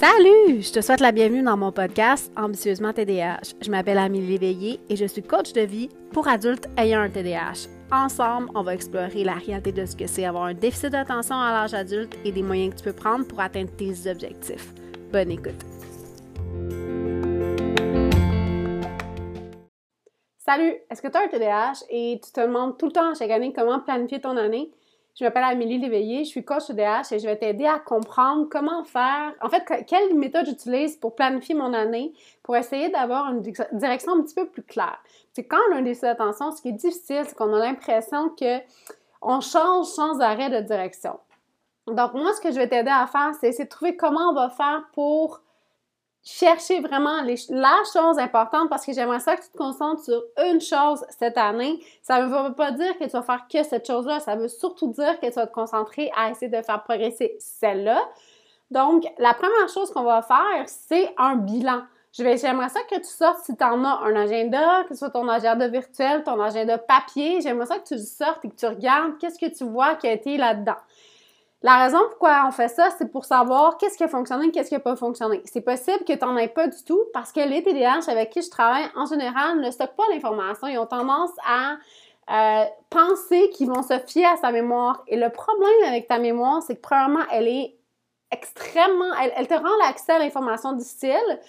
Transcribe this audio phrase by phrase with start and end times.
[0.00, 0.62] Salut!
[0.62, 3.52] Je te souhaite la bienvenue dans mon podcast Ambitieusement TDAH.
[3.60, 7.68] Je m'appelle Amélie Léveillé et je suis coach de vie pour adultes ayant un TDAH.
[7.92, 11.52] Ensemble, on va explorer la réalité de ce que c'est avoir un déficit d'attention à
[11.52, 14.72] l'âge adulte et des moyens que tu peux prendre pour atteindre tes objectifs.
[15.12, 15.62] Bonne écoute!
[20.38, 20.76] Salut!
[20.90, 23.52] Est-ce que tu as un TDAH et tu te demandes tout le temps chaque année
[23.52, 24.72] comment planifier ton année?
[25.18, 28.84] Je m'appelle Amélie Léveillé, je suis coach TDAH et je vais t'aider à comprendre comment
[28.84, 33.42] faire, en fait, quelle méthode j'utilise pour planifier mon année, pour essayer d'avoir une
[33.72, 34.98] direction un petit peu plus claire.
[35.32, 38.30] C'est quand on a un déficit d'attention, ce qui est difficile, c'est qu'on a l'impression
[38.30, 38.58] que
[39.22, 41.18] on change sans arrêt de direction.
[41.86, 44.48] Donc, moi, ce que je vais t'aider à faire, c'est de trouver comment on va
[44.48, 45.40] faire pour
[46.22, 50.60] chercher vraiment la chose importante parce que j'aimerais ça que tu te concentres sur une
[50.60, 51.82] chose cette année.
[52.02, 54.20] Ça ne veut pas dire que tu vas faire que cette chose-là.
[54.20, 58.02] Ça veut surtout dire que tu vas te concentrer à essayer de faire progresser celle-là.
[58.70, 61.82] Donc, la première chose qu'on va faire, c'est un bilan.
[62.12, 65.28] J'aimerais ça que tu sortes si tu en as un agenda, que ce soit ton
[65.28, 67.40] agenda virtuel, ton agenda papier.
[67.40, 70.12] J'aimerais ça que tu sortes et que tu regardes qu'est-ce que tu vois qui a
[70.12, 70.76] été là-dedans.
[71.62, 74.70] La raison pourquoi on fait ça, c'est pour savoir qu'est-ce qui a fonctionné et qu'est-ce
[74.70, 75.42] qui n'a pas fonctionné.
[75.44, 78.40] C'est possible que tu n'en aies pas du tout parce que les TDAH avec qui
[78.40, 80.68] je travaille, en général, ne stockent pas l'information.
[80.68, 81.76] Ils ont tendance à
[82.30, 85.02] euh, penser qu'ils vont se fier à sa mémoire.
[85.06, 87.76] Et le problème avec ta mémoire, c'est que premièrement, elle est
[88.30, 89.12] extrêmement...
[89.36, 91.40] Elle te rend l'accès à l'information difficile.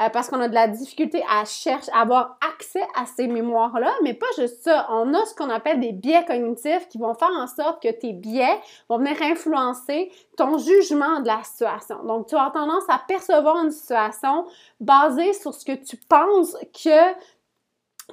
[0.00, 3.92] Euh, parce qu'on a de la difficulté à chercher, à avoir accès à ces mémoires-là,
[4.02, 4.86] mais pas juste ça.
[4.90, 8.14] On a ce qu'on appelle des biais cognitifs qui vont faire en sorte que tes
[8.14, 12.02] biais vont venir influencer ton jugement de la situation.
[12.04, 14.46] Donc, tu as tendance à percevoir une situation
[14.80, 17.12] basée sur ce que tu penses que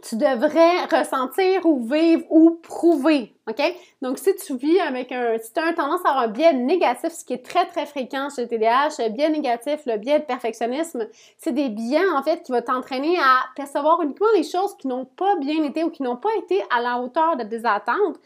[0.01, 3.61] tu devrais ressentir ou vivre ou prouver, OK?
[4.01, 5.37] Donc, si tu vis avec un...
[5.37, 8.29] Si tu as tendance à avoir un biais négatif, ce qui est très, très fréquent
[8.33, 12.43] chez le TDAH, le biais négatif, le biais de perfectionnisme, c'est des biais, en fait,
[12.43, 16.03] qui vont t'entraîner à percevoir uniquement les choses qui n'ont pas bien été ou qui
[16.03, 18.17] n'ont pas été à la hauteur de tes attentes.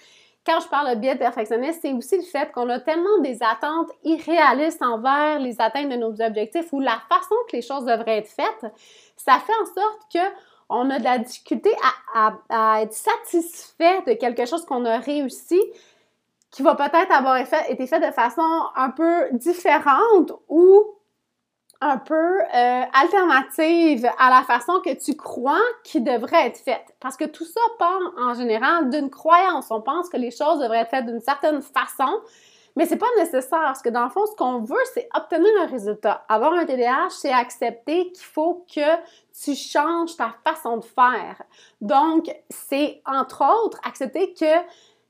[0.45, 3.41] Quand je parle de biais de perfectionniste, c'est aussi le fait qu'on a tellement des
[3.41, 8.17] attentes irréalistes envers les atteintes de nos objectifs ou la façon que les choses devraient
[8.17, 8.71] être faites.
[9.15, 10.19] Ça fait en sorte que
[10.73, 11.71] on a de la difficulté
[12.13, 15.61] à, être satisfait de quelque chose qu'on a réussi
[16.51, 18.41] qui va peut-être avoir été fait de façon
[18.75, 20.83] un peu différente ou
[21.81, 26.95] un peu euh, alternative à la façon que tu crois qu'il devrait être faite.
[26.99, 29.67] Parce que tout ça part en général d'une croyance.
[29.69, 32.21] On pense que les choses devraient être faites d'une certaine façon,
[32.75, 35.67] mais c'est pas nécessaire parce que dans le fond, ce qu'on veut, c'est obtenir un
[35.67, 36.25] résultat.
[36.27, 38.97] Avoir un TDAH, c'est accepter qu'il faut que
[39.43, 41.41] tu changes ta façon de faire.
[41.81, 44.45] Donc, c'est entre autres accepter que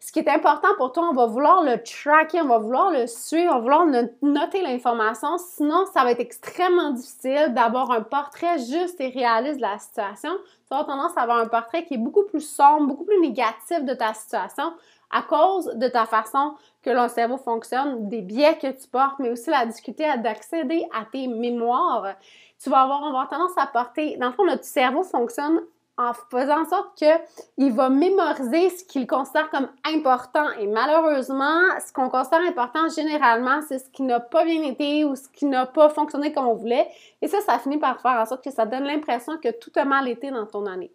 [0.05, 3.07] ce qui est important pour toi, on va vouloir le tracker, on va vouloir le
[3.07, 3.85] suivre, on va vouloir
[4.21, 5.37] noter l'information.
[5.37, 10.31] Sinon, ça va être extrêmement difficile d'avoir un portrait juste et réaliste de la situation.
[10.69, 13.85] Tu vas tendance à avoir un portrait qui est beaucoup plus sombre, beaucoup plus négatif
[13.85, 14.73] de ta situation
[15.13, 19.29] à cause de ta façon que le cerveau fonctionne, des biais que tu portes, mais
[19.29, 22.15] aussi la difficulté d'accéder à tes mémoires.
[22.61, 25.61] Tu vas avoir, avoir tendance à porter, dans le fond, notre cerveau fonctionne
[25.95, 30.49] en faisant en sorte qu'il va mémoriser ce qu'il considère comme important.
[30.59, 35.15] Et malheureusement, ce qu'on considère important généralement, c'est ce qui n'a pas bien été ou
[35.15, 36.87] ce qui n'a pas fonctionné comme on voulait.
[37.21, 39.85] Et ça, ça finit par faire en sorte que ça donne l'impression que tout a
[39.85, 40.91] mal été dans ton année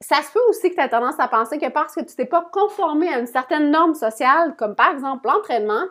[0.00, 2.26] ça se peut aussi que tu as tendance à penser que parce que tu t'es
[2.26, 5.84] pas conformé à une certaine norme sociale, comme par exemple l'entraînement,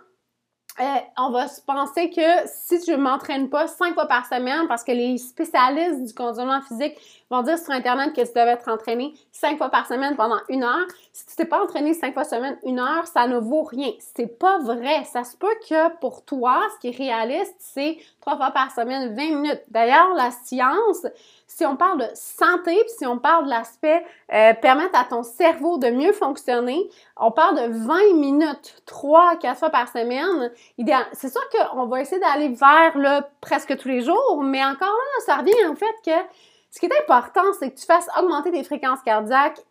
[0.79, 0.83] euh,
[1.17, 4.91] on va se penser que si je m'entraîne pas cinq fois par semaine, parce que
[4.91, 6.95] les spécialistes du conditionnement physique
[7.31, 10.63] vont dire sur Internet que tu devais être entraîné cinq fois par semaine pendant une
[10.63, 13.63] heure, si tu t'es pas entraîné cinq fois par semaine, une heure, ça ne vaut
[13.63, 13.91] rien.
[14.15, 15.03] C'est pas vrai.
[15.05, 19.15] Ça se peut que pour toi, ce qui est réaliste, c'est trois fois par semaine,
[19.15, 19.63] 20 minutes.
[19.69, 21.07] D'ailleurs, la science,
[21.47, 25.23] si on parle de santé, puis si on parle de l'aspect euh, permettre à ton
[25.23, 30.51] cerveau de mieux fonctionner, on parle de 20 minutes, 3 quatre fois par semaine.
[31.13, 35.25] C'est sûr qu'on va essayer d'aller vers là presque tous les jours, mais encore là,
[35.25, 36.27] ça revient en fait que
[36.69, 39.61] ce qui est important, c'est que tu fasses augmenter tes fréquences cardiaques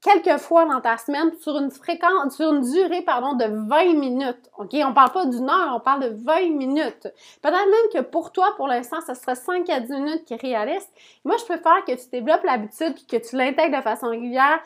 [0.00, 4.50] quelques fois dans ta semaine sur une fréquence, sur une durée, pardon, de 20 minutes.
[4.58, 4.74] OK?
[4.74, 7.08] On parle pas d'une heure, on parle de 20 minutes.
[7.42, 10.40] Peut-être même que pour toi, pour l'instant, ce serait 5 à 10 minutes qui est
[10.40, 10.90] réaliste.
[11.24, 14.60] Moi, je préfère que tu développes l'habitude puis que tu l'intègres de façon régulière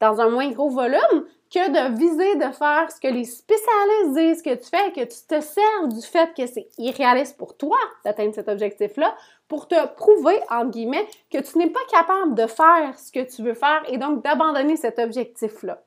[0.00, 1.24] dans un moins gros volume
[1.54, 5.18] que de viser de faire ce que les spécialistes disent que tu fais, que tu
[5.28, 9.14] te sers du fait que c'est irréaliste pour toi d'atteindre cet objectif-là
[9.46, 13.42] pour te prouver, entre guillemets, que tu n'es pas capable de faire ce que tu
[13.42, 15.80] veux faire et donc d'abandonner cet objectif-là.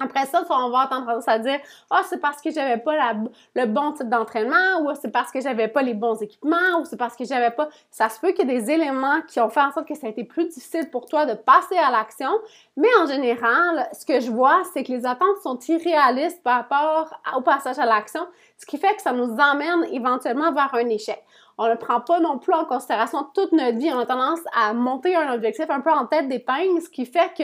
[0.00, 1.58] Après ça, on va avoir tendance à dire
[1.90, 3.14] Ah, c'est parce que j'avais pas
[3.54, 6.96] le bon type d'entraînement, ou c'est parce que j'avais pas les bons équipements, ou c'est
[6.96, 7.68] parce que j'avais pas.
[7.90, 10.06] Ça se peut qu'il y ait des éléments qui ont fait en sorte que ça
[10.06, 12.30] a été plus difficile pour toi de passer à l'action.
[12.76, 17.20] Mais en général, ce que je vois, c'est que les attentes sont irréalistes par rapport
[17.36, 18.24] au passage à l'action,
[18.56, 21.20] ce qui fait que ça nous emmène éventuellement vers un échec.
[21.60, 23.90] On ne prend pas non plus en considération toute notre vie.
[23.92, 27.32] On a tendance à monter un objectif un peu en tête d'épingle, ce qui fait
[27.36, 27.42] que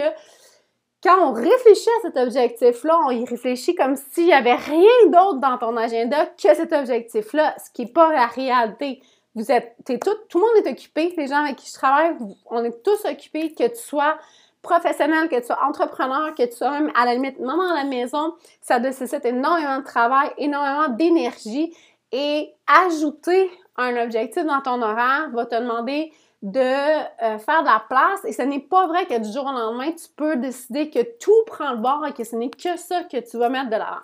[1.04, 5.38] quand on réfléchit à cet objectif-là, on y réfléchit comme s'il n'y avait rien d'autre
[5.38, 9.02] dans ton agenda que cet objectif-là, ce qui n'est pas la réalité.
[9.34, 12.16] Vous êtes, tout, le monde est occupé, les gens avec qui je travaille,
[12.46, 14.16] on est tous occupés, que tu sois
[14.62, 17.84] professionnel, que tu sois entrepreneur, que tu sois même à la limite maman à la
[17.84, 21.76] maison, ça nécessite énormément de travail, énormément d'énergie
[22.12, 26.12] et ajouter un objectif dans ton horaire va te demander
[26.44, 29.52] de euh, faire de la place et ce n'est pas vrai que du jour au
[29.52, 33.02] lendemain, tu peux décider que tout prend le bord et que ce n'est que ça
[33.04, 34.02] que tu vas mettre de l'avant.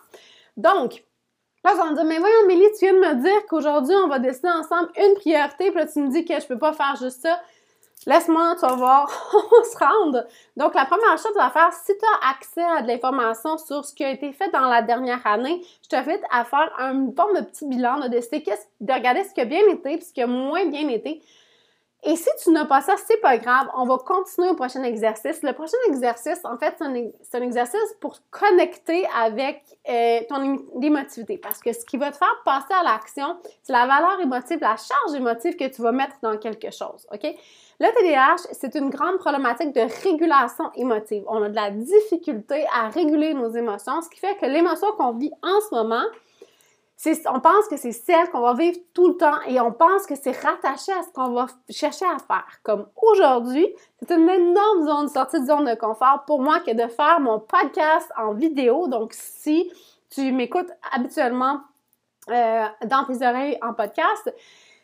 [0.57, 1.05] Donc,
[1.63, 4.19] là, on me dire, mais voyons, Mélie, tu viens de me dire qu'aujourd'hui, on va
[4.19, 7.21] décider ensemble une priorité, puis là, tu me dis que je peux pas faire juste
[7.21, 7.39] ça.
[8.07, 10.25] Laisse-moi, tu vas voir, on se rendre.
[10.57, 13.59] Donc, la première chose que tu vas faire, si tu as accès à de l'information
[13.59, 17.13] sur ce qui a été fait dans la dernière année, je t'invite à faire un
[17.15, 18.43] forme de petit bilan, de décider,
[18.81, 21.23] de regarder ce qui a bien été et ce qui a moins bien été.
[22.03, 23.69] Et si tu n'as pas ça, c'est pas grave.
[23.77, 25.43] On va continuer au prochain exercice.
[25.43, 31.37] Le prochain exercice, en fait, c'est un, exercice pour connecter avec euh, ton émotivité.
[31.37, 34.77] Parce que ce qui va te faire passer à l'action, c'est la valeur émotive, la
[34.77, 37.07] charge émotive que tu vas mettre dans quelque chose.
[37.13, 37.35] OK?
[37.83, 41.25] Le TDAH, c'est une grande problématique de régulation émotive.
[41.29, 45.13] On a de la difficulté à réguler nos émotions, ce qui fait que l'émotion qu'on
[45.13, 46.05] vit en ce moment,
[47.07, 50.15] on pense que c'est celle qu'on va vivre tout le temps et on pense que
[50.15, 52.47] c'est rattaché à ce qu'on va chercher à faire.
[52.63, 53.67] Comme aujourd'hui,
[54.01, 57.41] c'est une énorme zone, sortie de zone de confort pour moi que de faire mon
[57.41, 58.87] podcast en vidéo.
[58.89, 59.71] Donc, si
[60.11, 61.61] tu m'écoutes habituellement
[62.31, 64.35] euh, dans tes oreilles en podcast,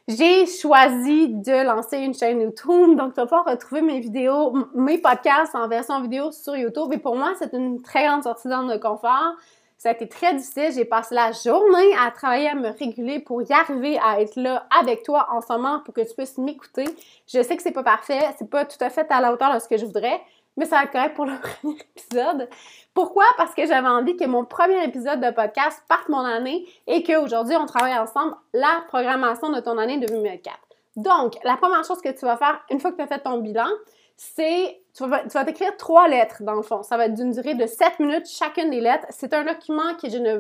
[0.09, 2.97] j'ai choisi de lancer une chaîne YouTube.
[2.97, 6.93] Donc, tu vas pouvoir retrouver mes vidéos, mes podcasts en version vidéo sur YouTube.
[6.93, 9.35] Et pour moi, c'est une très grande sortie de zone de confort.
[9.79, 10.73] Ça a été très difficile.
[10.75, 14.67] J'ai passé la journée à travailler, à me réguler pour y arriver à être là
[14.81, 16.85] avec toi en ce moment pour que tu puisses m'écouter.
[17.27, 19.59] Je sais que c'est pas parfait, c'est pas tout à fait à la hauteur de
[19.59, 20.21] ce que je voudrais,
[20.57, 22.49] mais ça va être correct pour le premier épisode.
[22.95, 23.27] Pourquoi?
[23.37, 27.57] Parce que j'avais envie que mon premier épisode de podcast parte mon année et qu'aujourd'hui,
[27.57, 30.57] on travaille ensemble la programmation de ton année 2024.
[30.97, 33.39] Donc, la première chose que tu vas faire une fois que tu as fait ton
[33.39, 33.69] bilan,
[34.17, 36.83] c'est tu vas, t'écrire trois lettres dans le fond.
[36.83, 39.07] Ça va être d'une durée de 7 minutes chacune des lettres.
[39.11, 40.39] C'est un document que je ne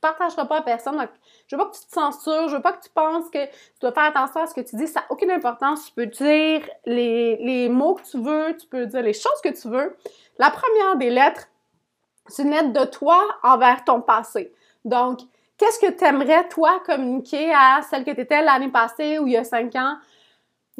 [0.00, 0.96] partagerai pas à personne.
[0.96, 1.10] Donc,
[1.46, 3.80] je veux pas que tu te censures, je veux pas que tu penses que tu
[3.82, 4.86] dois faire attention à ce que tu dis.
[4.86, 5.86] Ça n'a aucune importance.
[5.86, 9.50] Tu peux dire les, les mots que tu veux, tu peux dire les choses que
[9.50, 9.94] tu veux.
[10.38, 11.48] La première des lettres,
[12.26, 14.54] c'est une lettre de toi envers ton passé.
[14.86, 15.20] Donc,
[15.58, 19.34] qu'est-ce que tu aimerais, toi, communiquer à celle que tu étais l'année passée ou il
[19.34, 19.96] y a 5 ans?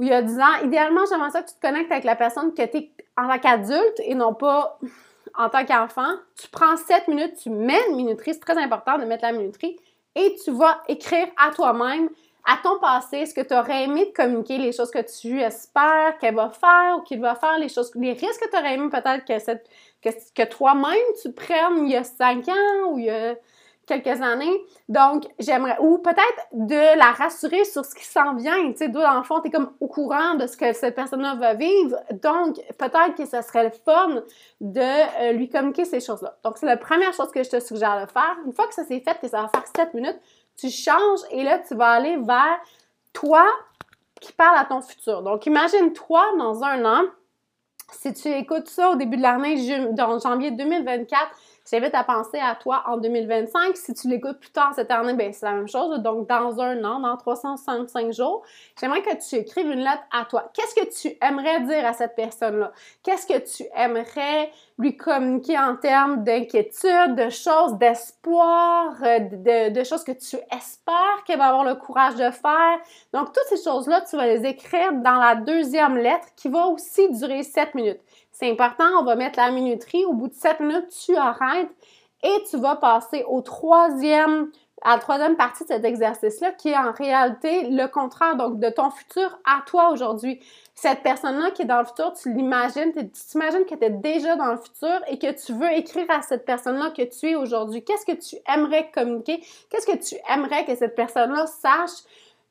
[0.00, 2.17] ou il y a 10 ans, idéalement, j'aimerais ça que tu te connectes avec la
[2.17, 4.78] personne que tu es en tant qu'adulte et non pas
[5.36, 6.12] en tant qu'enfant.
[6.40, 9.76] Tu prends 7 minutes, tu mets une minuterie, c'est très important de mettre la minuterie,
[10.14, 12.08] et tu vas écrire à toi-même,
[12.44, 16.16] à ton passé, ce que tu aurais aimé de communiquer, les choses que tu espères
[16.18, 18.88] qu'elle va faire ou qu'il va faire, les choses, les risques que tu aurais aimé
[18.90, 23.10] peut-être que, que, que toi-même tu prennes il y a 5 ans ou il y
[23.10, 23.36] a
[23.90, 24.60] quelques années.
[24.88, 28.70] Donc, j'aimerais, ou peut-être de la rassurer sur ce qui s'en vient.
[28.72, 31.34] Tu sais, dans le fond, tu es comme au courant de ce que cette personne-là
[31.34, 31.96] va vivre.
[32.22, 34.22] Donc, peut-être que ce serait le fun
[34.60, 36.36] de euh, lui communiquer ces choses-là.
[36.44, 38.36] Donc, c'est la première chose que je te suggère de faire.
[38.46, 40.20] Une fois que ça s'est fait, que ça va faire 7 minutes,
[40.56, 42.60] tu changes et là, tu vas aller vers
[43.12, 43.46] toi
[44.20, 45.22] qui parle à ton futur.
[45.22, 47.03] Donc, imagine-toi dans un an,
[47.93, 51.31] si tu écoutes ça au début de l'année, dans janvier 2024,
[51.70, 53.77] j'invite à penser à toi en 2025.
[53.77, 55.98] Si tu l'écoutes plus tard cette année, ben c'est la même chose.
[56.00, 58.43] Donc, dans un an, dans 365 jours,
[58.79, 60.50] j'aimerais que tu écrives une lettre à toi.
[60.55, 62.72] Qu'est-ce que tu aimerais dire à cette personne-là?
[63.03, 64.50] Qu'est-ce que tu aimerais
[64.81, 71.39] lui communiquer en termes d'inquiétude, de choses, d'espoir, euh, de, choses que tu espères qu'elle
[71.39, 72.79] va avoir le courage de faire.
[73.13, 77.08] Donc, toutes ces choses-là, tu vas les écrire dans la deuxième lettre qui va aussi
[77.10, 78.01] durer 7 minutes.
[78.32, 80.05] C'est important, on va mettre la minuterie.
[80.05, 81.70] Au bout de 7 minutes, tu arrêtes
[82.22, 84.51] et tu vas passer au troisième,
[84.82, 88.70] à la troisième partie de cet exercice-là, qui est en réalité le contraire, donc de
[88.70, 90.41] ton futur à toi aujourd'hui.
[90.75, 94.37] Cette personne-là qui est dans le futur, tu l'imagines, tu t'imagines que tu es déjà
[94.37, 97.84] dans le futur et que tu veux écrire à cette personne-là que tu es aujourd'hui.
[97.84, 99.44] Qu'est-ce que tu aimerais communiquer?
[99.69, 102.05] Qu'est-ce que tu aimerais que cette personne-là sache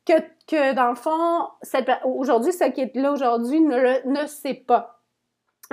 [0.06, 1.48] que, que dans le fond,
[2.04, 5.00] aujourd'hui, ce qui est là aujourd'hui ne, ne sait pas?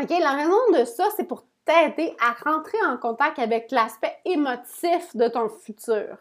[0.01, 5.15] OK, la raison de ça, c'est pour t'aider à rentrer en contact avec l'aspect émotif
[5.15, 6.17] de ton futur.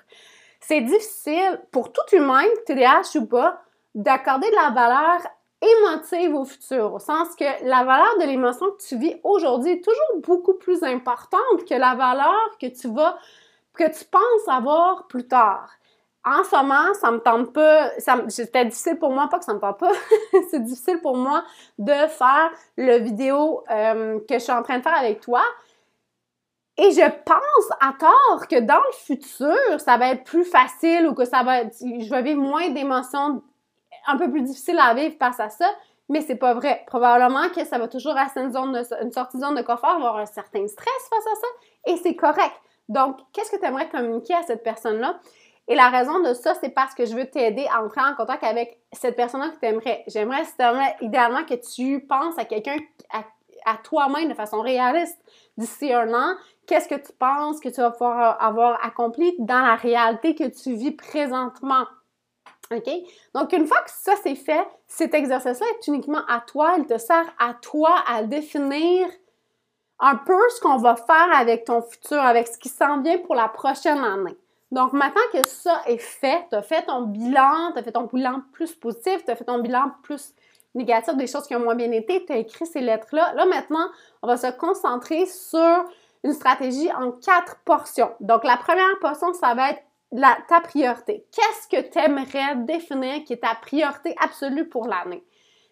[0.61, 3.63] C'est difficile pour tout humain, TDAH ou pas,
[3.95, 5.21] d'accorder de la valeur
[5.63, 9.85] émotive au futur, au sens que la valeur de l'émotion que tu vis aujourd'hui est
[9.85, 13.17] toujours beaucoup plus importante que la valeur que tu vas,
[13.73, 15.71] que tu penses avoir plus tard.
[16.29, 17.93] En ce moment, ça me tente pas,
[18.29, 19.93] c'était difficile pour moi, pas que ça me tente pas,
[20.51, 21.45] c'est difficile pour moi
[21.79, 25.43] de faire le vidéo euh, que je suis en train de faire avec toi.
[26.79, 31.15] Et je pense à tort que dans le futur, ça va être plus facile ou
[31.15, 33.41] que ça va être, je vais vivre moins d'émotions
[34.09, 35.71] un peu plus difficile à vivre face à ça,
[36.09, 36.83] mais c'est pas vrai.
[36.89, 38.55] Probablement que ça va toujours rester une,
[39.01, 42.17] une sortie de zone de confort, avoir un certain stress face à ça, et c'est
[42.17, 42.55] correct.
[42.89, 45.19] Donc, qu'est-ce que tu aimerais communiquer à cette personne-là?
[45.69, 48.45] Et la raison de ça, c'est parce que je veux t'aider à entrer en contact
[48.45, 50.05] avec cette personne-là que tu aimerais.
[50.07, 50.45] J'aimerais
[51.01, 52.77] idéalement que tu penses à quelqu'un,
[53.13, 53.25] à,
[53.65, 55.19] à toi-même de façon réaliste
[55.57, 56.37] d'ici un an.
[56.67, 60.75] Qu'est-ce que tu penses que tu vas pouvoir avoir accompli dans la réalité que tu
[60.75, 61.85] vis présentement?
[62.73, 62.91] OK?
[63.35, 66.77] Donc, une fois que ça c'est fait, cet exercice-là est uniquement à toi.
[66.79, 69.09] Il te sert à toi à définir
[69.99, 73.35] un peu ce qu'on va faire avec ton futur, avec ce qui s'en vient pour
[73.35, 74.37] la prochaine année.
[74.73, 78.05] Donc, maintenant que ça est fait, tu as fait ton bilan, tu as fait ton
[78.05, 80.35] bilan plus positif, tu as fait ton bilan plus
[80.75, 83.33] négatif des choses qui ont moins bien été, tu as écrit ces lettres-là.
[83.35, 83.89] Là, maintenant,
[84.23, 85.85] on va se concentrer sur
[86.25, 88.11] une stratégie en quatre portions.
[88.21, 89.83] Donc, la première portion, ça va être
[90.49, 91.27] ta priorité.
[91.33, 95.25] Qu'est-ce que tu aimerais définir qui est ta priorité absolue pour l'année?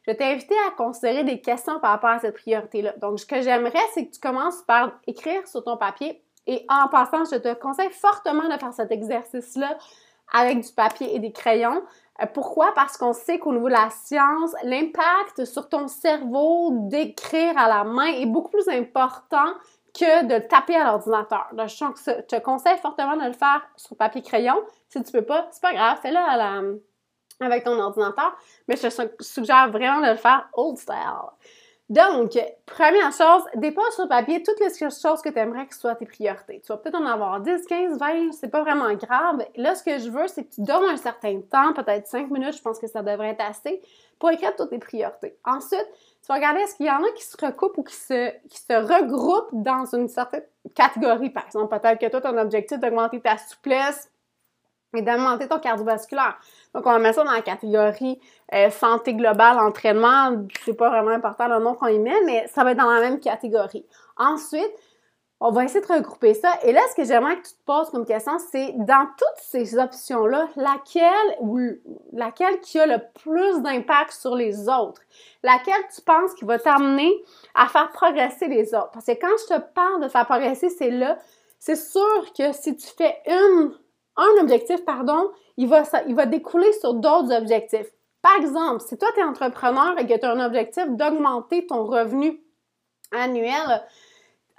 [0.06, 2.92] Je vais t'inviter à considérer des questions par rapport à cette priorité-là.
[3.00, 6.88] Donc, ce que j'aimerais, c'est que tu commences par écrire sur ton papier et en
[6.88, 9.76] passant, je te conseille fortement de faire cet exercice-là
[10.32, 11.82] avec du papier et des crayons.
[12.22, 12.72] Euh, pourquoi?
[12.74, 17.84] Parce qu'on sait qu'au niveau de la science, l'impact sur ton cerveau d'écrire à la
[17.84, 19.54] main est beaucoup plus important
[19.94, 21.46] que de taper à l'ordinateur.
[21.52, 24.60] je te conseille fortement de le faire sur papier crayon.
[24.88, 26.18] Si tu peux pas, c'est pas grave, fais-le
[27.40, 28.36] avec ton ordinateur,
[28.68, 30.96] mais je te suggère vraiment de le faire old style.
[31.90, 36.06] Donc, première chose, dépose sur papier toutes les choses que tu aimerais que soient tes
[36.06, 36.62] priorités.
[36.64, 39.44] Tu vas peut-être en avoir 10, 15, 20, c'est pas vraiment grave.
[39.56, 42.56] Là, ce que je veux, c'est que tu donnes un certain temps, peut-être 5 minutes,
[42.56, 43.82] je pense que ça devrait être assez,
[44.18, 45.36] pour écrire toutes tes priorités.
[45.44, 45.86] Ensuite,
[46.22, 48.58] tu vas regarder est-ce qu'il y en a qui se recoupent ou qui se, qui
[48.58, 51.28] se regroupent dans une certaine catégorie?
[51.28, 54.10] Par exemple, peut-être que toi, ton objectif d'augmenter ta souplesse
[54.96, 56.38] et d'augmenter ton cardiovasculaire.
[56.74, 58.20] Donc, on mettre ça dans la catégorie
[58.52, 60.46] euh, santé globale, entraînement.
[60.64, 63.00] C'est pas vraiment important le nom qu'on y met, mais ça va être dans la
[63.00, 63.86] même catégorie.
[64.16, 64.72] Ensuite,
[65.46, 66.52] on va essayer de regrouper ça.
[66.62, 69.76] Et là, ce que j'aimerais que tu te poses comme question, c'est dans toutes ces
[69.76, 71.72] options-là, laquelle
[72.12, 75.02] laquelle qui a le plus d'impact sur les autres?
[75.42, 77.12] Laquelle tu penses qui va t'amener
[77.54, 78.90] à faire progresser les autres?
[78.92, 81.18] Parce que quand je te parle de faire progresser, c'est là,
[81.58, 83.74] c'est sûr que si tu fais une,
[84.16, 87.90] un objectif, pardon, il va, il découler sur d'autres objectifs.
[88.22, 91.84] Par exemple, si toi, tu es entrepreneur et que tu as un objectif d'augmenter ton
[91.84, 92.40] revenu
[93.12, 93.82] annuel,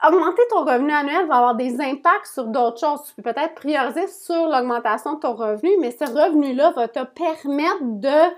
[0.08, 3.02] augmenter ton revenu annuel va avoir des impacts sur d'autres choses.
[3.08, 7.82] Tu peux peut-être prioriser sur l'augmentation de ton revenu, mais ce revenu-là va te permettre
[7.82, 8.36] de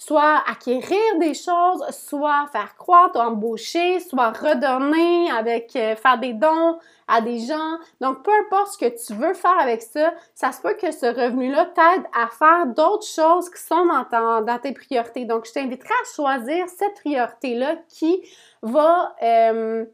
[0.00, 6.78] soit acquérir des choses, soit faire croître, embaucher, soit redonner avec euh, faire des dons
[7.06, 7.76] à des gens.
[8.00, 11.04] Donc, peu importe ce que tu veux faire avec ça, ça se peut que ce
[11.04, 15.26] revenu-là t'aide à faire d'autres choses qui sont dans, tes priorités.
[15.26, 18.22] Donc, je t'inviterai à choisir cette priorité-là qui
[18.62, 19.84] va euh,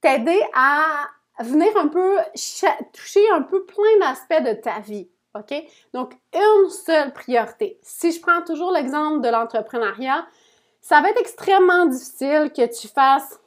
[0.00, 2.16] t'aider à venir un peu
[2.94, 5.11] toucher un peu plein d'aspects de ta vie.
[5.34, 5.54] OK?
[5.94, 7.78] Donc, une seule priorité.
[7.82, 10.26] Si je prends toujours l'exemple de l'entrepreneuriat,
[10.80, 13.38] ça va être extrêmement difficile que tu fasses.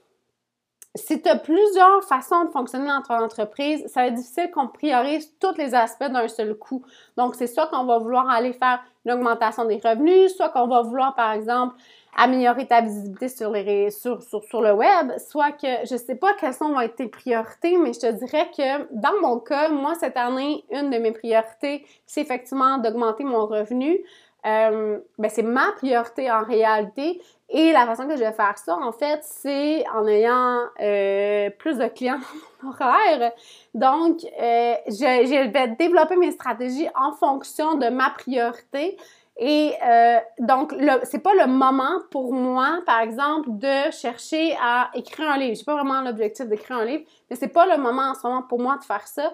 [0.96, 4.68] Si tu as plusieurs façons de fonctionner dans ton entreprise, ça va être difficile qu'on
[4.68, 6.84] priorise tous les aspects d'un seul coup.
[7.18, 10.82] Donc, c'est soit qu'on va vouloir aller faire une augmentation des revenus, soit qu'on va
[10.84, 11.76] vouloir, par exemple,
[12.16, 16.96] améliorer ta visibilité sur, le web, soit que je sais pas quelles sont vont être
[16.96, 20.98] tes priorités, mais je te dirais que dans mon cas, moi, cette année, une de
[20.98, 24.00] mes priorités, c'est effectivement d'augmenter mon revenu.
[24.46, 27.20] Euh, ben c'est ma priorité en réalité.
[27.50, 31.78] Et la façon que je vais faire ça, en fait, c'est en ayant euh, plus
[31.78, 32.20] de clients
[32.68, 33.32] horaires.
[33.74, 38.98] Donc, euh, je, je vais développer mes stratégies en fonction de ma priorité.
[39.38, 40.74] Et euh, donc,
[41.04, 45.56] c'est pas le moment pour moi, par exemple, de chercher à écrire un livre.
[45.56, 48.44] J'ai pas vraiment l'objectif d'écrire un livre, mais c'est pas le moment en ce moment
[48.44, 49.34] pour moi de faire ça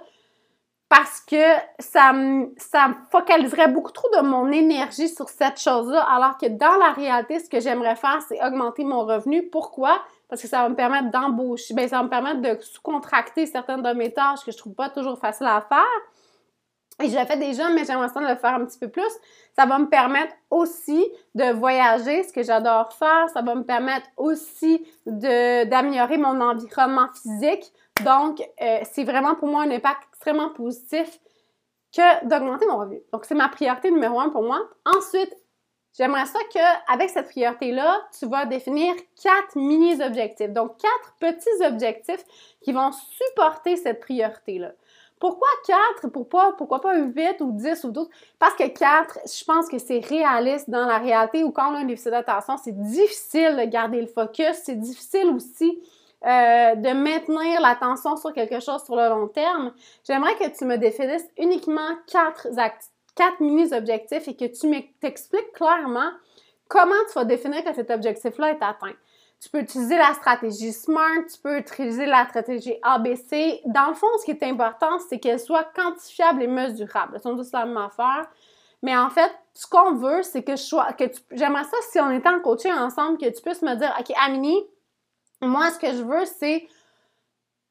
[0.91, 1.41] parce que
[1.79, 2.12] ça
[2.57, 7.39] ça focaliserait beaucoup trop de mon énergie sur cette chose-là, alors que dans la réalité,
[7.39, 9.48] ce que j'aimerais faire, c'est augmenter mon revenu.
[9.50, 10.01] Pourquoi?
[10.31, 13.81] parce que ça va me permettre d'embaucher, ben, ça va me permettre de sous-contracter certaines
[13.81, 17.03] de mes tâches que je trouve pas toujours facile à faire.
[17.03, 19.12] Et je l'ai fait déjà, mais j'aimerais ça le faire un petit peu plus.
[19.57, 21.05] Ça va me permettre aussi
[21.36, 23.27] de voyager, ce que j'adore faire.
[23.33, 27.74] Ça va me permettre aussi d'améliorer mon environnement physique.
[28.03, 31.19] Donc, euh, c'est vraiment pour moi un impact extrêmement positif
[31.95, 33.01] que d'augmenter mon revenu.
[33.12, 34.62] Donc, c'est ma priorité numéro un pour moi.
[34.86, 35.36] Ensuite,
[35.98, 40.51] j'aimerais ça qu'avec cette priorité-là, tu vas définir quatre mini-objectifs.
[40.51, 42.24] Donc, quatre petits objectifs
[42.62, 44.71] qui vont supporter cette priorité-là.
[45.19, 46.10] Pourquoi 4?
[46.12, 48.10] Pourquoi, pourquoi pas 8 ou 10 ou 12?
[48.39, 51.79] Parce que 4, je pense que c'est réaliste dans la réalité ou quand on a
[51.79, 55.79] un déficit d'attention, c'est difficile de garder le focus, c'est difficile aussi
[56.25, 59.73] euh, de maintenir l'attention sur quelque chose sur le long terme.
[60.07, 62.47] J'aimerais que tu me définisses uniquement 4
[63.15, 66.11] quatre mini-objectifs et que tu m'expliques clairement
[66.67, 68.93] comment tu vas définir que cet objectif-là est atteint.
[69.41, 73.61] Tu peux utiliser la stratégie SMART, tu peux utiliser la stratégie ABC.
[73.65, 77.17] Dans le fond, ce qui est important, c'est qu'elle soit quantifiable et mesurable.
[77.17, 78.29] Ce sont tous la même affaire.
[78.83, 82.11] Mais en fait, ce qu'on veut, c'est que je sois, que j'aimerais ça si on
[82.11, 84.63] était en coaching ensemble, que tu puisses me dire, OK, Amini,
[85.41, 86.67] moi, ce que je veux, c'est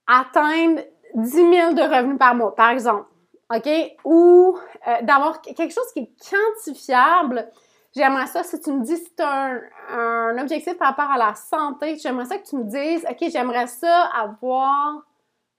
[0.07, 0.83] atteindre
[1.15, 3.07] 10 000 de revenus par mois, par exemple.
[3.55, 3.69] OK?
[4.05, 7.51] Ou euh, d'avoir quelque chose qui est quantifiable
[7.95, 9.61] J'aimerais ça, si tu me dis si tu as
[9.91, 13.67] un, objectif par rapport à la santé, j'aimerais ça que tu me dises, OK, j'aimerais
[13.67, 15.03] ça avoir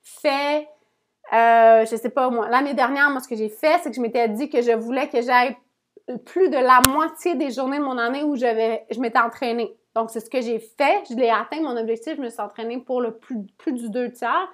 [0.02, 0.70] fait,
[1.34, 4.02] euh, je sais pas moi, l'année dernière, moi, ce que j'ai fait, c'est que je
[4.02, 5.58] m'étais dit que je voulais que j'aille
[6.26, 9.78] plus de la moitié des journées de mon année où je m'étais entraînée.
[9.96, 11.04] Donc, c'est ce que j'ai fait.
[11.10, 12.16] Je l'ai atteint, mon objectif.
[12.16, 14.50] Je me suis entraînée pour le plus, plus du deux tiers.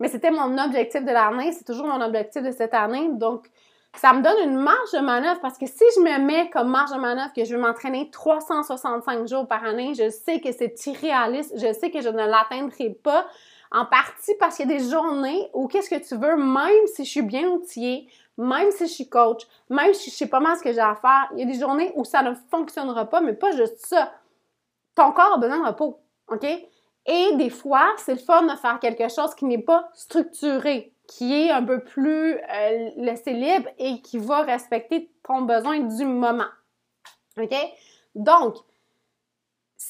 [0.00, 1.52] Mais c'était mon objectif de l'année.
[1.52, 3.08] C'est toujours mon objectif de cette année.
[3.12, 3.48] Donc,
[3.94, 6.90] ça me donne une marge de manœuvre parce que si je me mets comme marge
[6.92, 11.52] de manœuvre que je veux m'entraîner 365 jours par année, je sais que c'est irréaliste,
[11.56, 13.26] je sais que je ne l'atteindrai pas.
[13.74, 17.06] En partie parce qu'il y a des journées où qu'est-ce que tu veux, même si
[17.06, 20.58] je suis bien outillée, même si je suis coach, même si je sais pas mal
[20.58, 23.22] ce que j'ai à faire, il y a des journées où ça ne fonctionnera pas,
[23.22, 24.12] mais pas juste ça.
[24.94, 26.44] Ton corps a besoin de repos, OK?
[27.06, 31.34] Et des fois, c'est le fun de faire quelque chose qui n'est pas structuré qui
[31.34, 36.48] est un peu plus euh, laissé libre et qui va respecter ton besoin du moment.
[37.38, 37.54] OK?
[38.14, 38.56] Donc,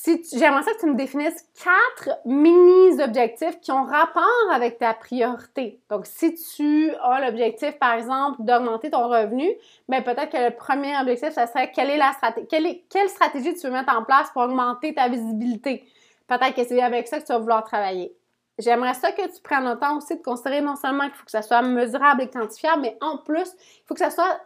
[0.05, 5.81] j'aimerais ça que tu me définisses quatre mini-objectifs qui ont rapport avec ta priorité.
[5.91, 9.49] Donc, si tu as l'objectif, par exemple, d'augmenter ton revenu,
[9.89, 13.09] mais ben, peut-être que le premier objectif, ça serait quelle est la stratégie, quelle, quelle
[13.09, 15.85] stratégie tu veux mettre en place pour augmenter ta visibilité?
[16.27, 18.17] Peut-être que c'est avec ça que tu vas vouloir travailler.
[18.59, 21.31] J'aimerais ça que tu prennes le temps aussi de considérer non seulement qu'il faut que
[21.31, 24.41] ça soit mesurable et quantifiable, mais en plus, il faut que ça soit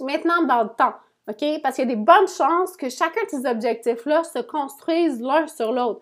[0.00, 0.94] maintenant dans le temps.
[1.28, 1.44] OK?
[1.62, 5.46] Parce qu'il y a des bonnes chances que chacun de ces objectifs-là se construisent l'un
[5.46, 6.00] sur l'autre.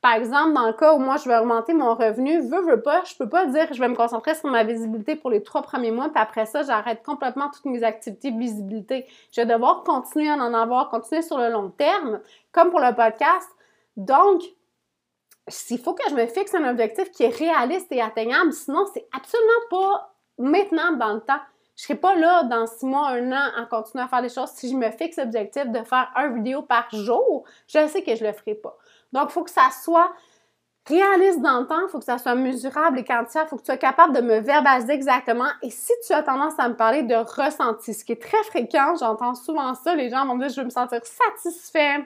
[0.00, 3.02] Par exemple, dans le cas où moi, je veux augmenter mon revenu, veux, veux pas,
[3.04, 5.60] je peux pas dire que je vais me concentrer sur ma visibilité pour les trois
[5.60, 9.06] premiers mois, puis après ça, j'arrête complètement toutes mes activités de visibilité.
[9.30, 12.94] Je vais devoir continuer à en avoir, continuer sur le long terme, comme pour le
[12.94, 13.48] podcast.
[13.98, 14.42] Donc,
[15.68, 19.06] il faut que je me fixe un objectif qui est réaliste et atteignable, sinon c'est
[19.12, 21.40] absolument pas maintenant dans le temps.
[21.80, 24.50] Je serai pas là dans six mois, un an à continuer à faire des choses.
[24.50, 28.22] Si je me fixe l'objectif de faire un vidéo par jour, je sais que je
[28.22, 28.76] le ferai pas.
[29.14, 30.12] Donc, il faut que ça soit
[30.86, 33.62] réaliste dans le temps, il faut que ça soit mesurable et quantifiable, il faut que
[33.62, 35.48] tu sois capable de me verbaliser exactement.
[35.62, 38.96] Et si tu as tendance à me parler de ressenti, ce qui est très fréquent,
[39.00, 42.04] j'entends souvent ça, les gens vont me dire je veux me sentir satisfait,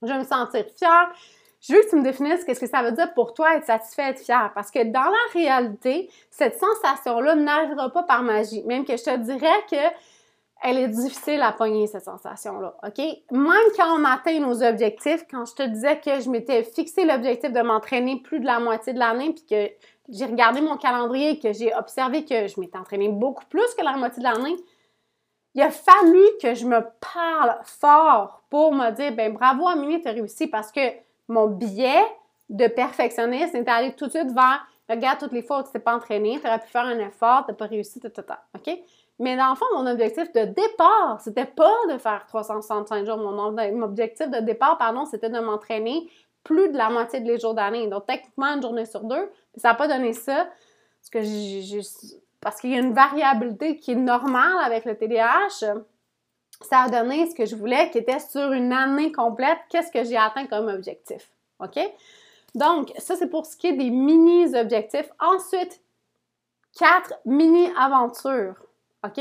[0.00, 1.12] je veux me sentir fier,
[1.60, 4.10] je veux que tu me définisses qu'est-ce que ça veut dire pour toi être satisfait,
[4.10, 4.50] être fier.
[4.54, 8.62] Parce que dans la réalité, cette sensation-là n'arrivera pas par magie.
[8.64, 9.76] Même que je te dirais que
[10.62, 12.98] elle est difficile à pogner, cette sensation-là, OK?
[13.30, 17.52] Même quand on atteint nos objectifs, quand je te disais que je m'étais fixé l'objectif
[17.52, 19.70] de m'entraîner plus de la moitié de l'année, puis que
[20.08, 23.84] j'ai regardé mon calendrier et que j'ai observé que je m'étais entraînée beaucoup plus que
[23.84, 24.56] la moitié de l'année,
[25.54, 26.80] il a fallu que je me
[27.14, 30.80] parle fort pour me dire, ben bravo Amélie, tu as réussi parce que
[31.28, 32.04] mon biais
[32.48, 35.78] de perfectionniste est allé tout de suite vers regarde toutes les fois où tu t'es
[35.78, 38.08] pas entraîné, tu aurais pu faire un effort, tu n'as pas réussi, tout,
[38.54, 38.78] OK?
[39.18, 43.16] Mais dans le fond, mon objectif de départ, c'était pas de faire 365 jours.
[43.16, 46.08] Mon, objectif de départ, pardon, c'était de m'entraîner
[46.44, 47.86] plus de la moitié des jours d'année.
[47.88, 49.30] Donc, techniquement, une journée sur deux.
[49.56, 50.46] Ça n'a pas donné ça.
[51.12, 51.24] Parce
[52.42, 55.80] parce qu'il y a une variabilité qui est normale avec le TDAH
[56.62, 60.04] ça a donné ce que je voulais, qui était sur une année complète, qu'est-ce que
[60.04, 61.30] j'ai atteint comme objectif.
[61.60, 61.78] OK?
[62.54, 65.10] Donc, ça, c'est pour ce qui est des mini-objectifs.
[65.20, 65.80] Ensuite,
[66.78, 68.56] quatre mini-aventures.
[69.04, 69.20] OK?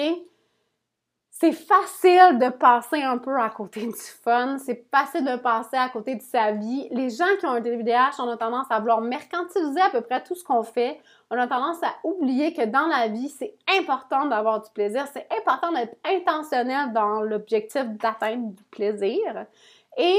[1.38, 3.93] C'est facile de passer un peu à côté du
[4.24, 6.88] fun, c'est facile de passer à côté de sa vie.
[6.91, 10.24] Les gens qui ont un TDAH, on a tendance à vouloir mercantiliser à peu près
[10.24, 10.98] tout ce qu'on fait.
[11.30, 15.28] On a tendance à oublier que dans la vie, c'est important d'avoir du plaisir, c'est
[15.38, 19.45] important d'être intentionnel dans l'objectif d'atteindre du plaisir.
[19.98, 20.17] Et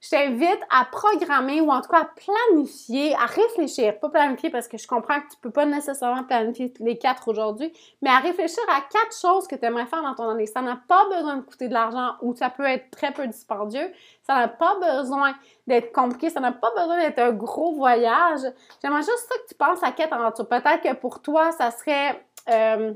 [0.00, 4.68] je t'invite à programmer ou en tout cas à planifier, à réfléchir, pas planifier parce
[4.68, 8.62] que je comprends que tu peux pas nécessairement planifier les quatre aujourd'hui, mais à réfléchir
[8.68, 10.46] à quatre choses que tu aimerais faire dans ton année.
[10.46, 13.92] Ça n'a pas besoin de coûter de l'argent ou ça peut être très peu dispendieux.
[14.22, 15.34] Ça n'a pas besoin
[15.66, 16.30] d'être compliqué.
[16.30, 18.40] Ça n'a pas besoin d'être un gros voyage.
[18.80, 20.48] J'aimerais juste ça que tu penses à quatre aventures.
[20.48, 22.24] Peut-être que pour toi, ça serait...
[22.48, 22.92] Euh,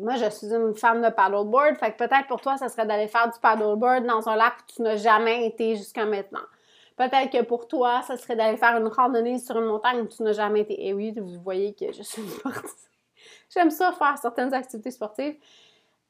[0.00, 3.08] moi, je suis une fan de paddleboard, fait que peut-être pour toi, ça serait d'aller
[3.08, 6.40] faire du paddleboard dans un lac où tu n'as jamais été jusqu'à maintenant.
[6.96, 10.22] Peut-être que pour toi, ça serait d'aller faire une randonnée sur une montagne où tu
[10.22, 10.86] n'as jamais été.
[10.86, 12.52] Et oui, vous voyez que je suis une
[13.52, 15.36] J'aime ça faire certaines activités sportives.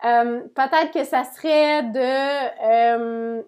[0.05, 2.01] Euh, peut-être que ça serait de
[2.65, 3.43] euh,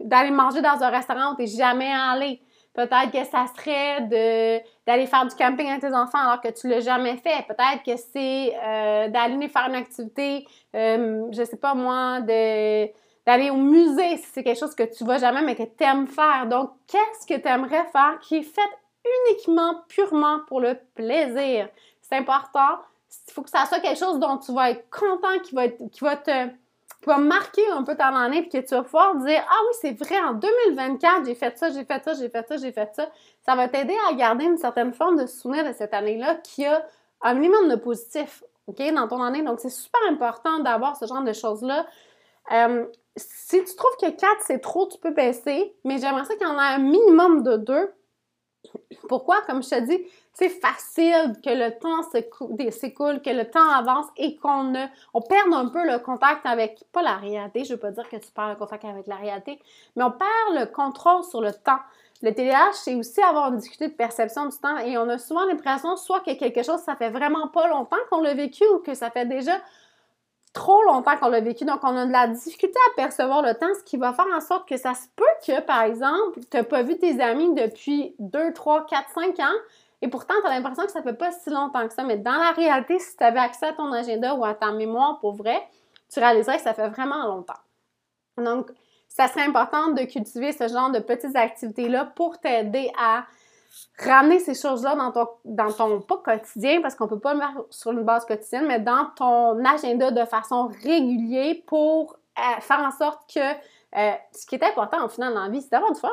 [0.00, 2.40] d'aller manger dans un restaurant où tu n'es jamais allé.
[2.74, 6.68] Peut-être que ça serait de d'aller faire du camping avec tes enfants alors que tu
[6.68, 7.46] l'as jamais fait.
[7.46, 12.86] Peut-être que c'est euh, d'aller faire une activité, euh, je sais pas moi, de
[13.26, 16.08] d'aller au musée si c'est quelque chose que tu vas jamais mais que tu aimes
[16.08, 16.46] faire.
[16.46, 18.60] Donc, qu'est-ce que tu aimerais faire qui est fait
[19.30, 21.68] uniquement, purement pour le plaisir?
[22.02, 22.80] C'est important.
[23.28, 25.78] Il faut que ça soit quelque chose dont tu vas être content, qui va, être,
[25.90, 26.48] qui va te
[27.04, 29.76] qui va marquer un peu ton année, puis que tu vas pouvoir dire Ah oui,
[29.80, 32.90] c'est vrai, en 2024, j'ai fait ça, j'ai fait ça, j'ai fait ça, j'ai fait
[32.94, 33.10] ça.
[33.44, 36.84] Ça va t'aider à garder une certaine forme de souvenir de cette année-là qui a
[37.20, 39.42] un minimum de positif, OK, dans ton année.
[39.42, 41.86] Donc, c'est super important d'avoir ce genre de choses-là.
[42.52, 42.86] Euh,
[43.16, 46.50] si tu trouves que 4, c'est trop, tu peux baisser, mais j'aimerais ça qu'il y
[46.50, 47.92] en ait un minimum de 2.
[49.08, 49.42] Pourquoi?
[49.42, 52.02] Comme je te dis, c'est facile que le temps
[52.70, 56.84] s'écoule, que le temps avance et qu'on ne, on perde un peu le contact avec,
[56.92, 59.60] pas la réalité, je veux pas dire que tu perds le contact avec la réalité,
[59.96, 61.80] mais on perd le contrôle sur le temps.
[62.22, 65.44] Le TDAH, c'est aussi avoir une difficulté de perception du temps et on a souvent
[65.44, 68.94] l'impression soit que quelque chose, ça fait vraiment pas longtemps qu'on l'a vécu ou que
[68.94, 69.60] ça fait déjà
[70.54, 73.74] trop longtemps qu'on l'a vécu, donc on a de la difficulté à percevoir le temps,
[73.78, 76.64] ce qui va faire en sorte que ça se peut que, par exemple, tu n'as
[76.64, 79.58] pas vu tes amis depuis 2, 3, 4, 5 ans,
[80.00, 82.04] et pourtant, tu as l'impression que ça fait pas si longtemps que ça.
[82.04, 85.18] Mais dans la réalité, si tu avais accès à ton agenda ou à ta mémoire
[85.18, 85.66] pour vrai,
[86.12, 87.54] tu réaliserais que ça fait vraiment longtemps.
[88.36, 88.70] Donc,
[89.08, 93.24] ça serait important de cultiver ce genre de petites activités-là pour t'aider à
[93.98, 97.66] ramener ces choses-là dans ton, dans ton, pas quotidien, parce qu'on peut pas le mettre
[97.70, 102.90] sur une base quotidienne, mais dans ton agenda de façon régulière pour euh, faire en
[102.90, 106.00] sorte que euh, ce qui est important au final dans la vie, c'est d'avoir du
[106.00, 106.08] fun.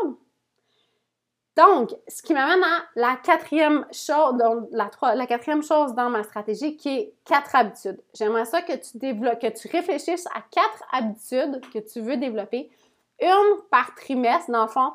[1.57, 6.23] Donc, ce qui m'amène à la quatrième chose, donc la, la quatrième chose dans ma
[6.23, 8.01] stratégie qui est quatre habitudes.
[8.13, 12.71] J'aimerais ça que tu développes, que tu réfléchisses à quatre habitudes que tu veux développer,
[13.19, 14.93] une par trimestre, dans le fond,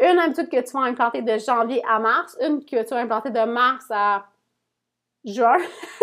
[0.00, 3.30] une habitude que tu vas implanter de janvier à mars, une que tu vas implanter
[3.30, 4.26] de mars à
[5.24, 5.58] juin,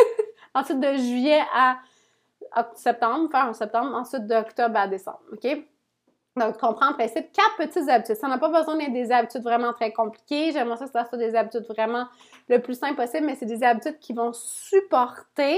[0.54, 1.78] ensuite de juillet à
[2.76, 5.48] septembre, faire en septembre, ensuite d'octobre à décembre, OK?
[6.38, 8.16] Donc, comprends en principe quatre petites habitudes.
[8.16, 10.52] Ça n'a pas besoin d'être des habitudes vraiment très compliquées.
[10.52, 12.08] J'aimerais ça que ça soit des habitudes vraiment
[12.50, 15.58] le plus simple possible, mais c'est des habitudes qui vont supporter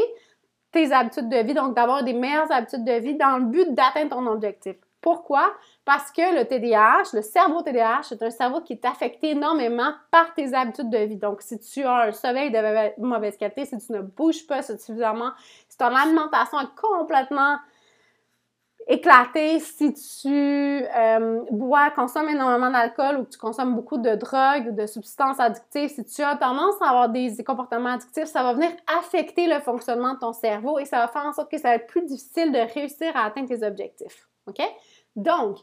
[0.71, 4.15] tes habitudes de vie, donc d'avoir des meilleures habitudes de vie dans le but d'atteindre
[4.15, 4.75] ton objectif.
[5.01, 5.53] Pourquoi?
[5.85, 10.33] Parce que le TDAH, le cerveau TDAH, c'est un cerveau qui est affecté énormément par
[10.33, 11.17] tes habitudes de vie.
[11.17, 15.31] Donc, si tu as un sommeil de mauvaise qualité, si tu ne bouges pas suffisamment,
[15.69, 17.57] si ton alimentation est complètement
[18.87, 24.69] éclaté si tu euh, bois, consommes énormément d'alcool ou que tu consommes beaucoup de drogues
[24.69, 28.53] ou de substances addictives, si tu as tendance à avoir des, comportements addictifs, ça va
[28.53, 31.69] venir affecter le fonctionnement de ton cerveau et ça va faire en sorte que ça
[31.69, 34.26] va être plus difficile de réussir à atteindre tes objectifs.
[34.47, 34.61] OK?
[35.15, 35.57] Donc,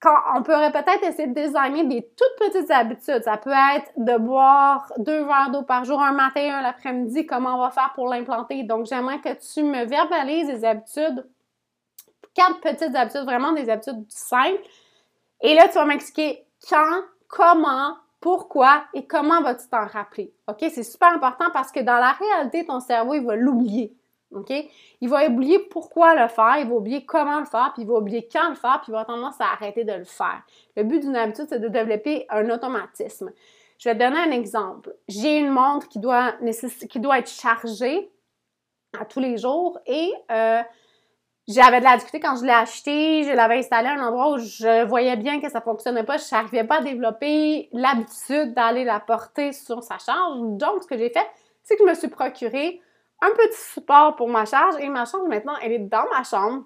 [0.00, 3.22] quand on pourrait peut-être essayer de designer des toutes petites habitudes.
[3.22, 7.24] Ça peut être de boire deux verres d'eau par jour, un matin, un après-midi.
[7.24, 8.64] Comment on va faire pour l'implanter?
[8.64, 11.24] Donc, j'aimerais que tu me verbalises des habitudes
[12.34, 14.62] quatre petites habitudes, vraiment des habitudes simples.
[15.40, 20.32] Et là, tu vas m'expliquer quand, comment, pourquoi et comment vas-tu t'en rappeler.
[20.48, 20.58] OK?
[20.60, 23.94] C'est super important parce que dans la réalité, ton cerveau, il va l'oublier.
[24.34, 24.52] OK?
[25.00, 27.94] Il va oublier pourquoi le faire, il va oublier comment le faire, puis il va
[27.94, 30.42] oublier quand le faire, puis il va avoir tendance à arrêter de le faire.
[30.76, 33.32] Le but d'une habitude, c'est de développer un automatisme.
[33.78, 34.94] Je vais te donner un exemple.
[35.08, 36.34] J'ai une montre qui doit,
[36.88, 38.10] qui doit être chargée
[38.98, 40.62] à tous les jours et euh,
[41.48, 44.38] j'avais de la difficulté quand je l'ai acheté, je l'avais installé à un endroit où
[44.38, 49.00] je voyais bien que ça fonctionnait pas, je n'arrivais pas à développer l'habitude d'aller la
[49.00, 50.38] porter sur sa charge.
[50.40, 51.26] Donc, ce que j'ai fait,
[51.64, 52.80] c'est que je me suis procuré
[53.22, 56.64] un petit support pour ma charge et ma charge maintenant, elle est dans ma chambre.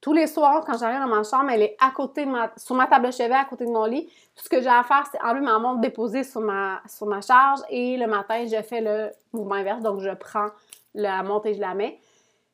[0.00, 2.74] Tous les soirs, quand j'arrive dans ma chambre, elle est à côté de ma, sur
[2.74, 4.06] ma table de chevet, à côté de mon lit.
[4.34, 7.60] Tout ce que j'ai à faire, c'est enlever ma montre, déposer ma, sur ma charge
[7.68, 9.82] et le matin, je fais le mouvement inverse.
[9.82, 10.48] Donc, je prends
[10.94, 11.98] la montre et je la mets.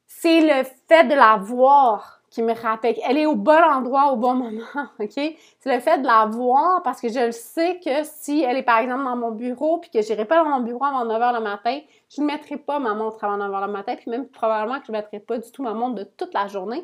[0.06, 4.16] C'est le fait de la voir qui me rappelle qu'elle est au bon endroit au
[4.16, 4.64] bon moment,
[4.98, 5.10] OK?
[5.12, 8.62] C'est le fait de la voir parce que je le sais que si elle est
[8.62, 11.40] par exemple dans mon bureau puis que j'irai pas dans mon bureau avant 9h le
[11.40, 14.86] matin, je ne mettrai pas ma montre avant 9h le matin puis même probablement que
[14.86, 16.82] je ne mettrai pas du tout ma montre de toute la journée.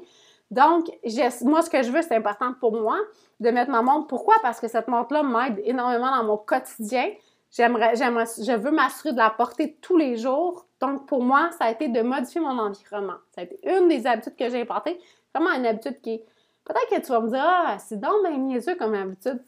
[0.51, 0.87] Donc,
[1.43, 2.99] moi, ce que je veux, c'est important pour moi
[3.41, 4.07] de mettre ma montre.
[4.07, 4.35] Pourquoi?
[4.43, 7.11] Parce que cette montre-là m'aide énormément dans mon quotidien.
[7.51, 10.67] J'aimerais, je veux m'assurer de la porter tous les jours.
[10.81, 13.17] Donc, pour moi, ça a été de modifier mon environnement.
[13.35, 14.99] Ça a été une des habitudes que j'ai importées
[15.35, 16.25] vraiment une habitude qui est.
[16.65, 19.43] Peut-être que tu vas me dire, ah, c'est donc bien niaiseux comme habitude.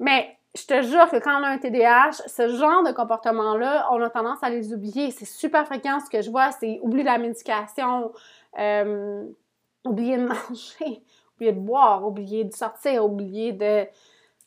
[0.00, 4.02] Mais je te jure que quand on a un TDAH, ce genre de comportement-là, on
[4.02, 5.10] a tendance à les oublier.
[5.10, 6.00] C'est super fréquent.
[6.00, 8.12] Ce que je vois, c'est oublier la médication,
[8.58, 9.24] euh,
[9.84, 11.02] oublier de manger,
[11.36, 13.84] oublier de boire, oublier de sortir, oublier de.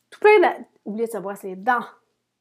[0.09, 0.63] Tout plein de.
[0.85, 1.85] Oublier de se brosser les dents,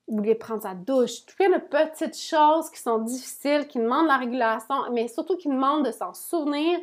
[0.07, 4.07] oublier de prendre sa douche, tout plein de petites choses qui sont difficiles, qui demandent
[4.07, 6.79] la régulation, mais surtout qui demandent de s'en souvenir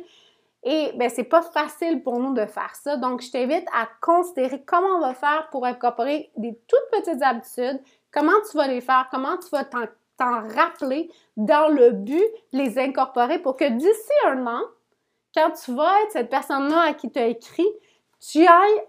[0.64, 2.96] et ben, c'est pas facile pour nous de faire ça.
[2.96, 7.80] Donc, je t'invite à considérer comment on va faire pour incorporer des toutes petites habitudes,
[8.12, 12.78] comment tu vas les faire, comment tu vas t'en rappeler dans le but de les
[12.78, 14.62] incorporer pour que d'ici un an,
[15.34, 17.68] quand tu vas être cette personne-là à qui tu as écrit,
[18.20, 18.82] tu ailles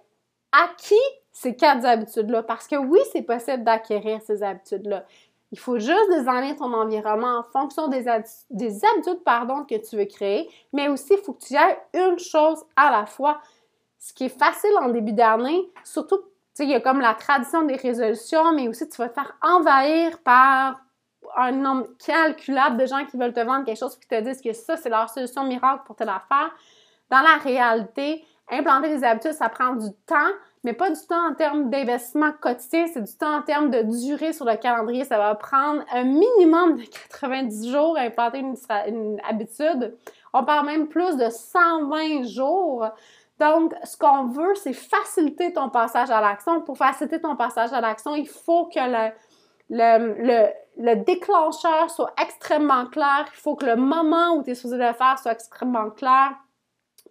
[0.52, 0.96] acquis
[1.32, 2.44] ces quatre habitudes-là.
[2.44, 5.06] Parce que oui, c'est possible d'acquérir ces habitudes-là.
[5.52, 8.06] Il faut juste désigner ton environnement en fonction des,
[8.52, 12.20] des habitudes pardon, que tu veux créer, mais aussi il faut que tu ailles une
[12.20, 13.40] chose à la fois.
[13.98, 16.22] Ce qui est facile en début d'année, surtout,
[16.60, 20.20] il y a comme la tradition des résolutions, mais aussi tu vas te faire envahir
[20.20, 20.82] par
[21.36, 24.54] un nombre calculable de gens qui veulent te vendre quelque chose qui te disent que
[24.54, 26.52] ça, c'est leur solution miracle pour te la faire.
[27.10, 30.32] Dans la réalité, implanter des habitudes, ça prend du temps,
[30.64, 34.34] mais pas du temps en termes d'investissement quotidien, c'est du temps en termes de durée
[34.34, 35.06] sur le calendrier.
[35.06, 39.96] Ça va prendre un minimum de 90 jours à implanter une, habitude.
[40.34, 42.86] On parle même plus de 120 jours.
[43.40, 46.60] Donc, ce qu'on veut, c'est faciliter ton passage à l'action.
[46.62, 49.14] Pour faciliter ton passage à l'action, il faut que le,
[49.70, 53.26] le, le, déclencheur soit extrêmement clair.
[53.34, 56.34] Il faut que le moment où tu es supposé le faire soit extrêmement clair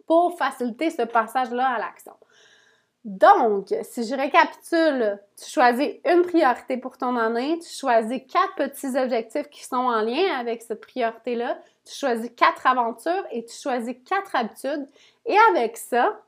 [0.06, 2.12] pour faciliter ce passage-là à l'action.
[3.09, 8.99] Donc, si je récapitule, tu choisis une priorité pour ton année, tu choisis quatre petits
[8.99, 13.97] objectifs qui sont en lien avec cette priorité-là, tu choisis quatre aventures et tu choisis
[14.05, 14.87] quatre habitudes.
[15.25, 16.21] Et avec ça,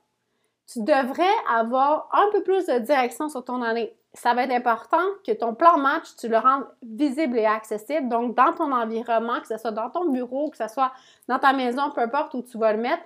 [0.73, 3.95] tu devrais avoir un peu plus de direction sur ton année.
[4.14, 8.09] Ça va être important que ton plan match, tu le rendes visible et accessible.
[8.09, 10.93] Donc, dans ton environnement, que ce soit dans ton bureau, que ce soit
[11.29, 13.03] dans ta maison, peu importe où tu vas le mettre,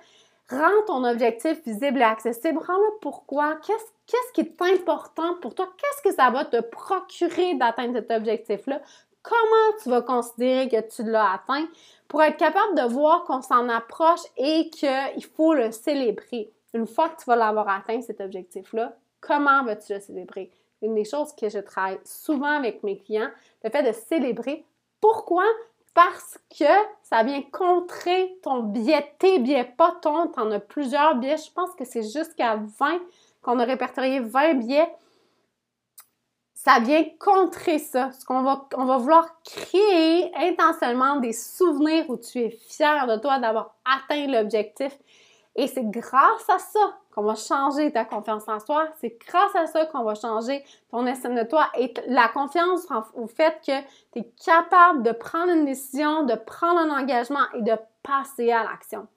[0.49, 2.59] Rends ton objectif visible et accessible.
[2.59, 3.55] Rends-le pourquoi.
[3.65, 5.67] Qu'est-ce qui est important pour toi?
[5.77, 8.81] Qu'est-ce que ça va te procurer d'atteindre cet objectif-là?
[9.23, 11.65] Comment tu vas considérer que tu l'as atteint?
[12.07, 16.51] Pour être capable de voir qu'on s'en approche et qu'il faut le célébrer.
[16.75, 20.51] Une fois que tu vas l'avoir atteint, cet objectif-là, comment vas-tu le célébrer?
[20.83, 23.31] Une des choses que je travaille souvent avec mes clients,
[23.63, 24.63] le fait de célébrer.
[25.01, 25.45] Pourquoi?
[25.95, 26.65] Parce que
[27.03, 31.37] ça vient contrer ton biais, tes biais, pas ton, tu en as plusieurs biais.
[31.37, 32.99] Je pense que c'est jusqu'à 20
[33.41, 34.93] qu'on a répertorié 20 biais.
[36.53, 38.11] Ça vient contrer ça.
[38.11, 43.15] Ce qu'on va, on va vouloir créer intentionnellement des souvenirs où tu es fier de
[43.15, 44.91] toi d'avoir atteint l'objectif.
[45.55, 48.89] Et c'est grâce à ça qu'on va changer ta confiance en soi.
[48.99, 53.27] C'est grâce à ça qu'on va changer ton estime de toi et la confiance au
[53.27, 57.73] fait que tu es capable de prendre une décision, de prendre un engagement et de
[58.03, 59.07] passer à l'action.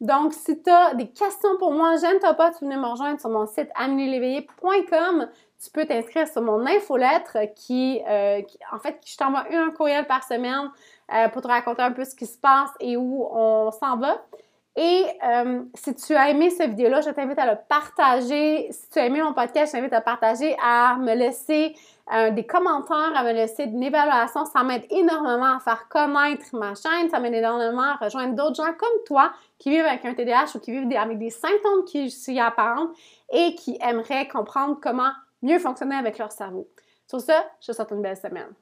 [0.00, 3.20] Donc, si tu as des questions pour moi, j'aime toi pas, tu venais me rejoindre
[3.20, 5.28] sur mon site amélieléveillé.com.
[5.62, 10.06] Tu peux t'inscrire sur mon infolettre qui, euh, qui en fait, je t'envoie un courriel
[10.06, 10.70] par semaine
[11.14, 14.20] euh, pour te raconter un peu ce qui se passe et où on s'en va.
[14.76, 18.66] Et euh, si tu as aimé cette vidéo-là, je t'invite à le partager.
[18.72, 21.76] Si tu as aimé mon podcast, je t'invite à partager, à me laisser
[22.12, 24.44] euh, des commentaires, à me laisser une évaluation.
[24.44, 27.08] Ça m'aide énormément à faire connaître ma chaîne.
[27.08, 30.58] Ça m'aide énormément à rejoindre d'autres gens comme toi qui vivent avec un TDAH ou
[30.58, 32.96] qui vivent avec des symptômes qui s'y apparentent
[33.32, 36.68] et qui aimeraient comprendre comment mieux fonctionner avec leur cerveau.
[37.06, 38.52] Sur ce, je te souhaite une belle semaine.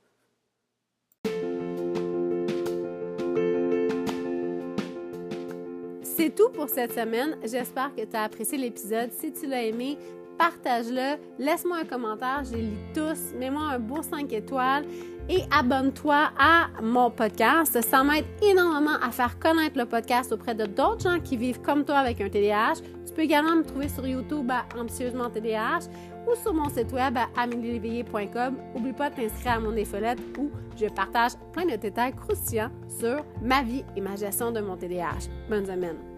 [6.22, 7.36] C'est tout pour cette semaine.
[7.42, 9.10] J'espère que tu as apprécié l'épisode.
[9.10, 9.98] Si tu l'as aimé,
[10.38, 14.84] partage-le, laisse-moi un commentaire, je les lis tous, mets-moi un beau 5 étoiles
[15.28, 17.76] et abonne-toi à mon podcast.
[17.82, 21.84] Ça m'aide énormément à faire connaître le podcast auprès de d'autres gens qui vivent comme
[21.84, 22.74] toi avec un TDAH.
[23.04, 25.88] Tu peux également me trouver sur YouTube à Ambitieusement TDAH
[26.30, 28.58] ou sur mon site web à amélieléveillé.com.
[28.76, 33.24] N'oublie pas de t'inscrire à mon infolette où je partage plein de détails croustillants sur
[33.42, 35.28] ma vie et ma gestion de mon TDAH.
[35.50, 36.11] Bonne semaine!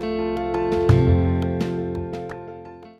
[0.00, 0.37] Thank you.